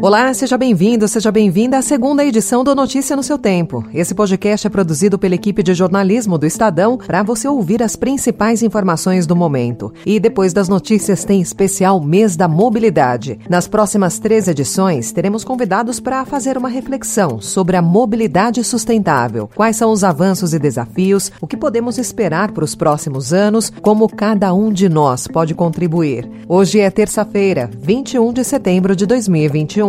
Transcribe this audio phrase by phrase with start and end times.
[0.00, 3.84] Olá, seja bem-vindo, seja bem-vinda à segunda edição do Notícia no seu Tempo.
[3.92, 8.62] Esse podcast é produzido pela equipe de jornalismo do Estadão para você ouvir as principais
[8.62, 9.92] informações do momento.
[10.06, 13.40] E depois das notícias tem especial Mês da Mobilidade.
[13.50, 19.50] Nas próximas três edições, teremos convidados para fazer uma reflexão sobre a mobilidade sustentável.
[19.52, 24.08] Quais são os avanços e desafios, o que podemos esperar para os próximos anos, como
[24.08, 26.30] cada um de nós pode contribuir.
[26.46, 29.88] Hoje é terça-feira, 21 de setembro de 2021.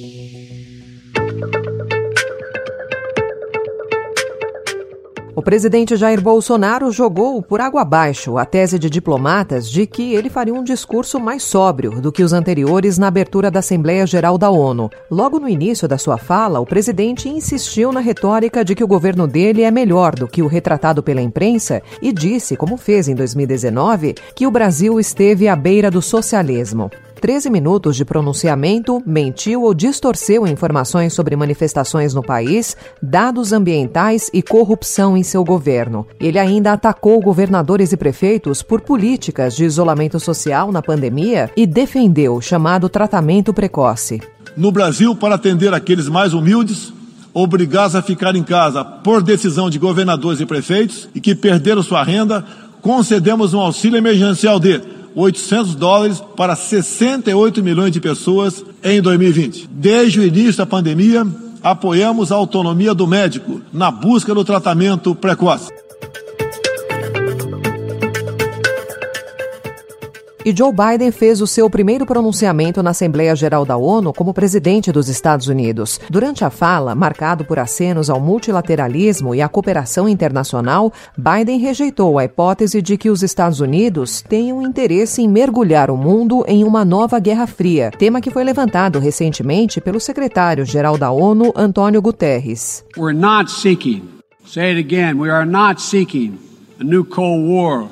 [5.33, 10.29] O presidente Jair Bolsonaro jogou por água abaixo a tese de diplomatas de que ele
[10.29, 14.49] faria um discurso mais sóbrio do que os anteriores na abertura da Assembleia Geral da
[14.49, 14.89] ONU.
[15.09, 19.25] Logo no início da sua fala, o presidente insistiu na retórica de que o governo
[19.25, 24.15] dele é melhor do que o retratado pela imprensa e disse, como fez em 2019,
[24.35, 26.91] que o Brasil esteve à beira do socialismo.
[27.21, 34.41] 13 minutos de pronunciamento, mentiu ou distorceu informações sobre manifestações no país, dados ambientais e
[34.41, 36.07] corrupção em seu governo.
[36.19, 42.37] Ele ainda atacou governadores e prefeitos por políticas de isolamento social na pandemia e defendeu
[42.37, 44.19] o chamado tratamento precoce.
[44.57, 46.91] No Brasil, para atender aqueles mais humildes,
[47.31, 52.03] obrigados a ficar em casa por decisão de governadores e prefeitos e que perderam sua
[52.03, 52.43] renda,
[52.81, 54.81] concedemos um auxílio emergencial de
[55.15, 59.67] 800 dólares para 68 milhões de pessoas em 2020.
[59.71, 61.25] Desde o início da pandemia,
[61.61, 65.71] apoiamos a autonomia do médico na busca do tratamento precoce.
[70.43, 74.91] E Joe Biden fez o seu primeiro pronunciamento na Assembleia Geral da ONU como presidente
[74.91, 75.99] dos Estados Unidos.
[76.09, 82.25] Durante a fala, marcado por acenos ao multilateralismo e à cooperação internacional, Biden rejeitou a
[82.25, 87.19] hipótese de que os Estados Unidos tenham interesse em mergulhar o mundo em uma nova
[87.19, 92.83] Guerra Fria, tema que foi levantado recentemente pelo secretário-geral da ONU, Antônio Guterres.
[92.97, 94.01] We're not seeking,
[94.43, 96.39] say it again, we are not seeking
[96.79, 97.87] a new Cold War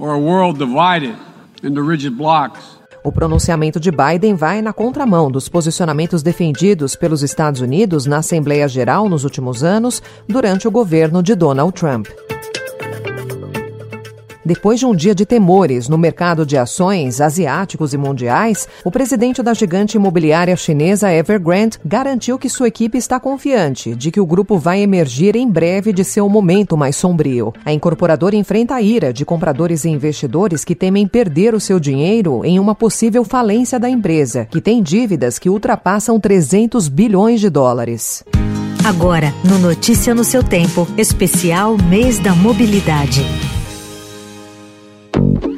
[0.00, 1.14] or a world divided.
[3.04, 8.68] O pronunciamento de Biden vai na contramão dos posicionamentos defendidos pelos Estados Unidos na Assembleia
[8.68, 12.06] Geral nos últimos anos, durante o governo de Donald Trump.
[14.44, 19.40] Depois de um dia de temores no mercado de ações asiáticos e mundiais, o presidente
[19.40, 24.58] da gigante imobiliária chinesa Evergrande garantiu que sua equipe está confiante de que o grupo
[24.58, 27.52] vai emergir em breve de seu momento mais sombrio.
[27.64, 32.44] A incorporadora enfrenta a ira de compradores e investidores que temem perder o seu dinheiro
[32.44, 38.24] em uma possível falência da empresa, que tem dívidas que ultrapassam 300 bilhões de dólares.
[38.84, 43.24] Agora, no Notícia no seu tempo, especial Mês da Mobilidade.
[45.12, 45.51] thank you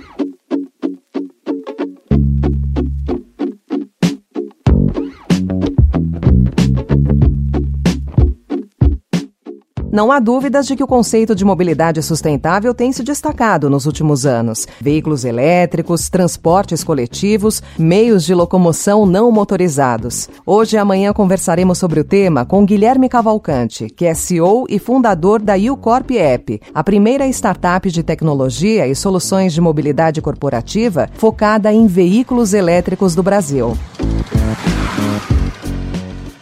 [9.94, 14.26] Não há dúvidas de que o conceito de mobilidade sustentável tem se destacado nos últimos
[14.26, 14.66] anos.
[14.80, 20.28] Veículos elétricos, transportes coletivos, meios de locomoção não motorizados.
[20.44, 25.40] Hoje e amanhã conversaremos sobre o tema com Guilherme Cavalcante, que é CEO e fundador
[25.40, 31.86] da UCorp App, a primeira startup de tecnologia e soluções de mobilidade corporativa focada em
[31.86, 33.78] veículos elétricos do Brasil.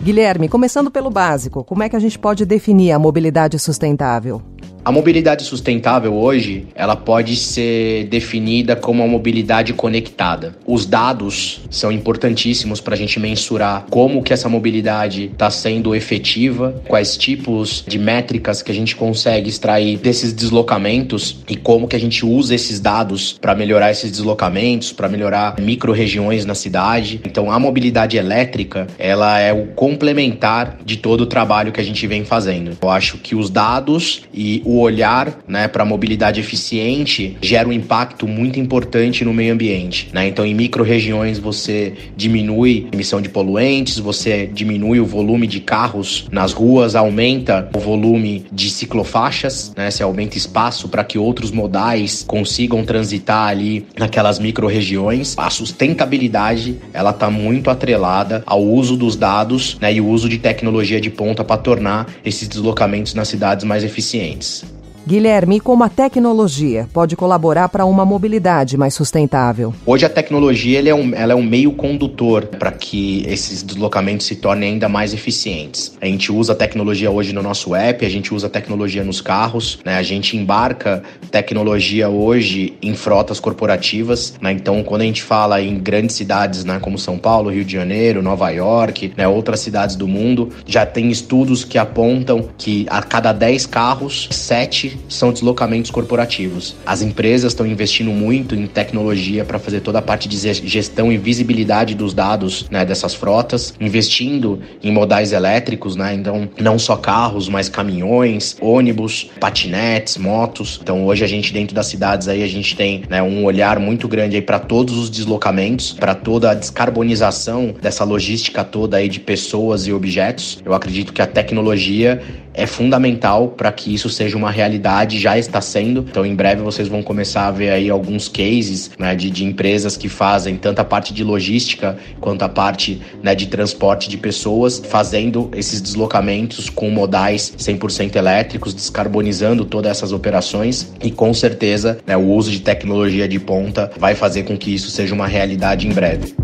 [0.02, 4.42] Guilherme, começando pelo básico, como é que a gente pode definir a mobilidade sustentável?
[4.84, 10.56] A mobilidade sustentável hoje, ela pode ser definida como uma mobilidade conectada.
[10.66, 16.82] Os dados são importantíssimos para a gente mensurar como que essa mobilidade está sendo efetiva,
[16.88, 22.00] quais tipos de métricas que a gente consegue extrair desses deslocamentos e como que a
[22.00, 27.20] gente usa esses dados para melhorar esses deslocamentos, para melhorar micro-regiões na cidade.
[27.24, 32.04] Então, a mobilidade elétrica, ela é o complementar de todo o trabalho que a gente
[32.08, 32.76] vem fazendo.
[32.82, 37.68] Eu acho que os dados e o o olhar né, para a mobilidade eficiente gera
[37.68, 40.08] um impacto muito importante no meio ambiente.
[40.14, 40.28] Né?
[40.28, 46.26] Então, em micro-regiões, você diminui a emissão de poluentes, você diminui o volume de carros
[46.32, 49.90] nas ruas, aumenta o volume de ciclofaixas, né?
[49.90, 55.34] você aumenta espaço para que outros modais consigam transitar ali naquelas micro-regiões.
[55.36, 60.38] A sustentabilidade ela está muito atrelada ao uso dos dados né, e o uso de
[60.38, 64.61] tecnologia de ponta para tornar esses deslocamentos nas cidades mais eficientes.
[65.04, 69.74] Guilherme, como a tecnologia pode colaborar para uma mobilidade mais sustentável?
[69.84, 74.36] Hoje a tecnologia é um, ela é um meio condutor para que esses deslocamentos se
[74.36, 75.96] tornem ainda mais eficientes.
[76.00, 79.20] A gente usa a tecnologia hoje no nosso app, a gente usa a tecnologia nos
[79.20, 79.96] carros, né?
[79.96, 81.02] a gente embarca
[81.32, 84.34] tecnologia hoje em frotas corporativas.
[84.40, 84.52] Né?
[84.52, 88.22] Então, quando a gente fala em grandes cidades né, como São Paulo, Rio de Janeiro,
[88.22, 93.32] Nova York, né, outras cidades do mundo, já tem estudos que apontam que a cada
[93.32, 96.74] 10 carros, 7 são deslocamentos corporativos.
[96.86, 101.18] As empresas estão investindo muito em tecnologia para fazer toda a parte de gestão e
[101.18, 106.14] visibilidade dos dados né, dessas frotas, investindo em modais elétricos, né?
[106.14, 110.78] Então, não só carros, mas caminhões, ônibus, patinetes, motos.
[110.82, 114.08] Então, hoje a gente dentro das cidades aí a gente tem né, um olhar muito
[114.08, 119.20] grande aí para todos os deslocamentos, para toda a descarbonização dessa logística toda aí de
[119.20, 120.60] pessoas e objetos.
[120.64, 122.22] Eu acredito que a tecnologia
[122.54, 124.81] é fundamental para que isso seja uma realidade,
[125.18, 126.04] já está sendo.
[126.08, 129.96] Então, em breve vocês vão começar a ver aí alguns cases né, de, de empresas
[129.96, 134.82] que fazem tanto a parte de logística quanto a parte né, de transporte de pessoas,
[134.84, 142.16] fazendo esses deslocamentos com modais 100% elétricos, descarbonizando todas essas operações e com certeza né,
[142.16, 145.92] o uso de tecnologia de ponta vai fazer com que isso seja uma realidade em
[145.92, 146.34] breve.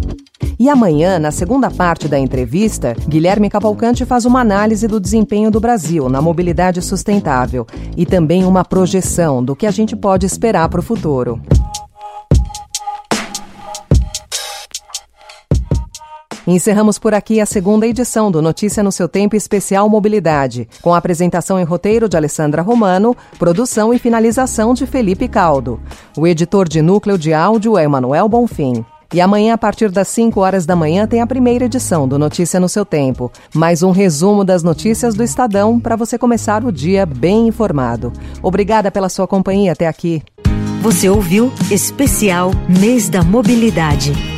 [0.58, 5.60] E amanhã, na segunda parte da entrevista, Guilherme Cavalcante faz uma análise do desempenho do
[5.60, 7.64] Brasil na mobilidade sustentável
[7.96, 11.40] e também uma projeção do que a gente pode esperar para o futuro.
[16.44, 21.61] Encerramos por aqui a segunda edição do Notícia no seu Tempo Especial Mobilidade, com apresentação
[21.61, 25.78] em roteiro de Alessandra Romano, produção e finalização de Felipe Caldo.
[26.16, 28.84] O editor de núcleo de áudio é Emanuel Bonfim.
[29.12, 32.60] E amanhã, a partir das 5 horas da manhã, tem a primeira edição do Notícia
[32.60, 33.32] no seu Tempo.
[33.55, 38.12] Mais um resumo das notícias do Estadão para você começar o dia bem informado.
[38.43, 40.22] Obrigada pela sua companhia até aqui.
[40.82, 44.38] Você ouviu Especial Mês da Mobilidade.